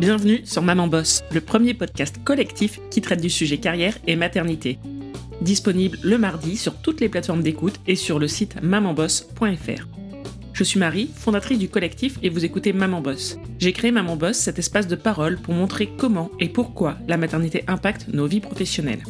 [0.00, 4.78] Bienvenue sur Maman Boss, le premier podcast collectif qui traite du sujet carrière et maternité.
[5.42, 9.86] Disponible le mardi sur toutes les plateformes d'écoute et sur le site mamanboss.fr.
[10.54, 13.36] Je suis Marie, fondatrice du collectif et vous écoutez Maman Boss.
[13.58, 17.64] J'ai créé Maman Boss, cet espace de parole pour montrer comment et pourquoi la maternité
[17.66, 19.04] impacte nos vies professionnelles.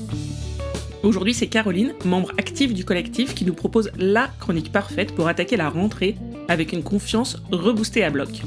[1.04, 5.56] Aujourd'hui, c'est Caroline, membre active du collectif, qui nous propose la chronique parfaite pour attaquer
[5.56, 6.16] la rentrée
[6.48, 8.42] avec une confiance reboostée à bloc.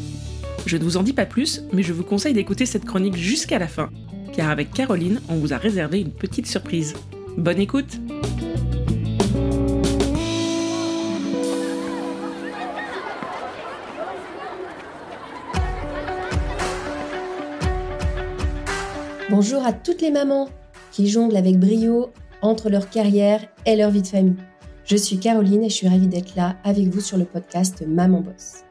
[0.65, 3.59] Je ne vous en dis pas plus, mais je vous conseille d'écouter cette chronique jusqu'à
[3.59, 3.89] la fin,
[4.33, 6.93] car avec Caroline, on vous a réservé une petite surprise.
[7.37, 7.99] Bonne écoute
[19.29, 20.47] Bonjour à toutes les mamans
[20.91, 24.35] qui jonglent avec brio entre leur carrière et leur vie de famille.
[24.85, 28.21] Je suis Caroline et je suis ravie d'être là avec vous sur le podcast Maman
[28.21, 28.63] Boss.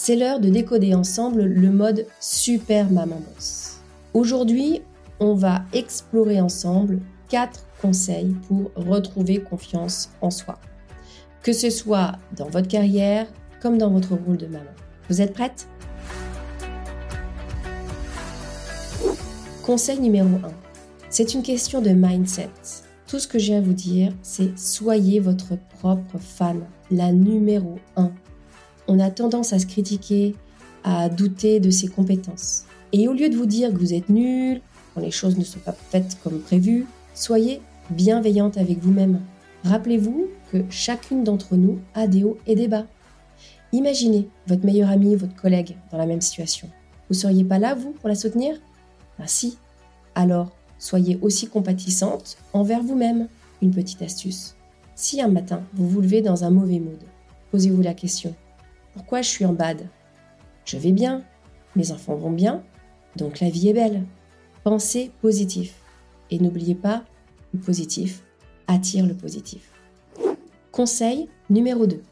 [0.00, 3.80] C'est l'heure de décoder ensemble le mode Super Maman Boss.
[4.14, 4.80] Aujourd'hui,
[5.18, 10.60] on va explorer ensemble quatre conseils pour retrouver confiance en soi.
[11.42, 13.26] Que ce soit dans votre carrière
[13.60, 14.70] comme dans votre rôle de maman.
[15.08, 15.66] Vous êtes prête?
[19.64, 20.40] Conseil numéro 1.
[21.10, 22.50] C'est une question de mindset.
[23.08, 26.60] Tout ce que j'ai à vous dire, c'est soyez votre propre fan,
[26.92, 28.12] la numéro 1.
[28.88, 30.34] On a tendance à se critiquer,
[30.82, 32.64] à douter de ses compétences.
[32.92, 34.60] Et au lieu de vous dire que vous êtes nul,
[34.94, 39.20] quand les choses ne sont pas faites comme prévu, soyez bienveillante avec vous-même.
[39.64, 42.86] Rappelez-vous que chacune d'entre nous a des hauts et des bas.
[43.72, 46.68] Imaginez votre meilleur ami, votre collègue dans la même situation.
[47.08, 48.54] Vous seriez pas là, vous, pour la soutenir?
[49.18, 49.58] Ben si.
[50.14, 53.28] Alors, Soyez aussi compatissante envers vous-même.
[53.60, 54.54] Une petite astuce.
[54.94, 57.02] Si un matin, vous vous levez dans un mauvais mood,
[57.50, 58.34] posez-vous la question.
[58.98, 59.88] Pourquoi je suis en bad?
[60.64, 61.22] Je vais bien,
[61.76, 62.64] mes enfants vont bien,
[63.14, 64.02] donc la vie est belle.
[64.64, 65.76] Pensez positif.
[66.32, 67.04] Et n'oubliez pas,
[67.54, 68.24] le positif
[68.66, 69.70] attire le positif.
[70.72, 72.02] Conseil numéro 2.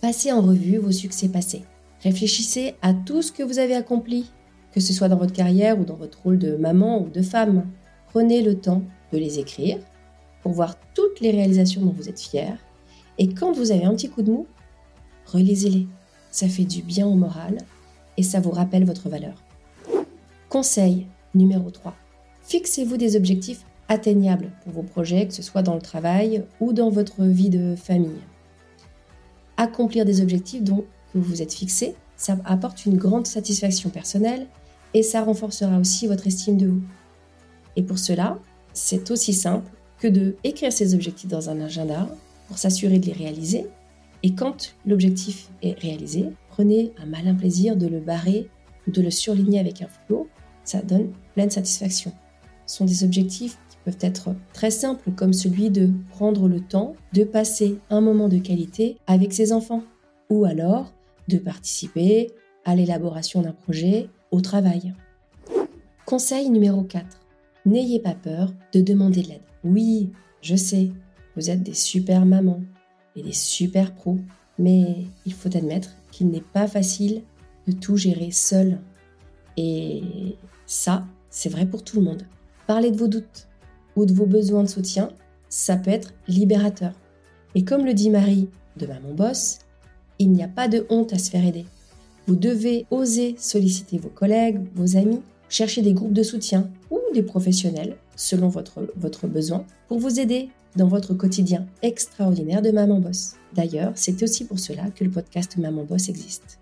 [0.00, 1.64] Passez en revue vos succès passés.
[2.04, 4.30] Réfléchissez à tout ce que vous avez accompli,
[4.70, 7.66] que ce soit dans votre carrière ou dans votre rôle de maman ou de femme.
[8.10, 8.82] Prenez le temps
[9.12, 9.78] de les écrire
[10.40, 12.58] pour voir toutes les réalisations dont vous êtes fier.
[13.18, 14.46] Et quand vous avez un petit coup de mou,
[15.26, 15.88] relisez-les.
[16.32, 17.58] Ça fait du bien au moral
[18.16, 19.40] et ça vous rappelle votre valeur.
[20.48, 21.94] Conseil numéro 3.
[22.42, 26.88] Fixez-vous des objectifs atteignables pour vos projets, que ce soit dans le travail ou dans
[26.88, 28.20] votre vie de famille.
[29.58, 30.84] Accomplir des objectifs dont
[31.14, 34.46] vous vous êtes fixés, ça apporte une grande satisfaction personnelle
[34.94, 36.82] et ça renforcera aussi votre estime de vous.
[37.76, 38.38] Et pour cela,
[38.72, 42.08] c'est aussi simple que de écrire ses objectifs dans un agenda
[42.48, 43.66] pour s'assurer de les réaliser.
[44.22, 48.48] Et quand l'objectif est réalisé, prenez un malin plaisir de le barrer
[48.86, 50.28] ou de le surligner avec un fluo.
[50.64, 52.12] Ça donne pleine satisfaction.
[52.66, 56.94] Ce sont des objectifs qui peuvent être très simples, comme celui de prendre le temps
[57.12, 59.82] de passer un moment de qualité avec ses enfants,
[60.30, 60.92] ou alors
[61.28, 62.30] de participer
[62.64, 64.94] à l'élaboration d'un projet au travail.
[66.06, 67.04] Conseil numéro 4.
[67.66, 69.42] N'ayez pas peur de demander de l'aide.
[69.64, 70.10] Oui,
[70.40, 70.90] je sais,
[71.36, 72.60] vous êtes des super mamans
[73.16, 74.18] et des super pros,
[74.58, 77.22] mais il faut admettre qu'il n'est pas facile
[77.66, 78.78] de tout gérer seul.
[79.56, 80.02] Et
[80.66, 82.22] ça, c'est vrai pour tout le monde.
[82.66, 83.48] Parler de vos doutes
[83.96, 85.10] ou de vos besoins de soutien,
[85.48, 86.92] ça peut être libérateur.
[87.54, 89.58] Et comme le dit Marie de Maman Boss,
[90.18, 91.66] il n'y a pas de honte à se faire aider.
[92.26, 97.22] Vous devez oser solliciter vos collègues, vos amis, chercher des groupes de soutien ou des
[97.22, 103.34] professionnels selon votre, votre besoin pour vous aider dans votre quotidien extraordinaire de Maman Boss.
[103.54, 106.58] D'ailleurs, c'est aussi pour cela que le podcast Maman Boss existe.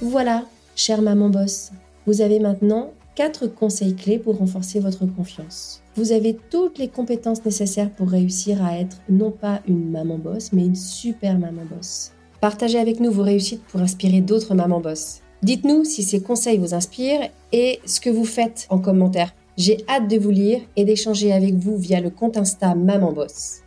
[0.00, 0.44] Voilà,
[0.76, 1.72] chère Maman Boss,
[2.06, 5.82] vous avez maintenant quatre conseils clés pour renforcer votre confiance.
[5.96, 10.52] Vous avez toutes les compétences nécessaires pour réussir à être non pas une maman boss,
[10.52, 12.12] mais une super maman boss.
[12.40, 15.22] Partagez avec nous vos réussites pour inspirer d'autres mamans boss.
[15.42, 19.34] Dites-nous si ces conseils vous inspirent et ce que vous faites en commentaire.
[19.58, 23.62] J'ai hâte de vous lire et d'échanger avec vous via le compte Insta Maman Boss.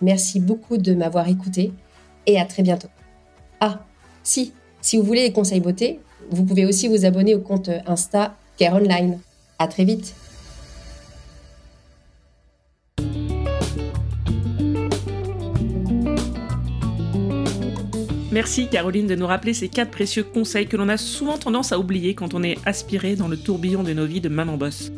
[0.00, 1.70] Merci beaucoup de m'avoir écouté
[2.24, 2.88] et à très bientôt.
[3.60, 3.84] Ah,
[4.22, 6.00] si, si vous voulez des conseils beauté,
[6.30, 9.18] vous pouvez aussi vous abonner au compte Insta Care Online.
[9.58, 10.14] À très vite.
[18.32, 21.78] Merci Caroline de nous rappeler ces quatre précieux conseils que l'on a souvent tendance à
[21.78, 24.90] oublier quand on est aspiré dans le tourbillon de nos vies de maman boss.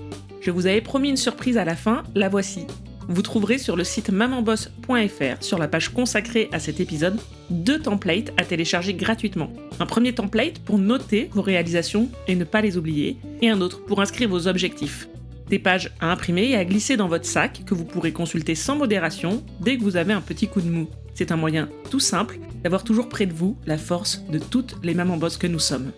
[0.47, 2.67] Je vous avais promis une surprise à la fin, la voici.
[3.09, 7.19] Vous trouverez sur le site mamanboss.fr, sur la page consacrée à cet épisode,
[7.51, 9.53] deux templates à télécharger gratuitement.
[9.81, 13.85] Un premier template pour noter vos réalisations et ne pas les oublier, et un autre
[13.87, 15.09] pour inscrire vos objectifs.
[15.49, 18.77] Des pages à imprimer et à glisser dans votre sac que vous pourrez consulter sans
[18.77, 20.89] modération dès que vous avez un petit coup de mou.
[21.15, 24.95] C'est un moyen tout simple d'avoir toujours près de vous la force de toutes les
[24.95, 25.91] mamans boss que nous sommes.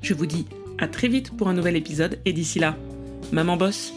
[0.00, 0.46] Je vous dis
[0.78, 2.78] à très vite pour un nouvel épisode et d'ici là,
[3.32, 3.92] maman boss